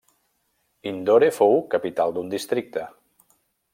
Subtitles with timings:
[0.93, 2.87] Indore fou capital d'un districte.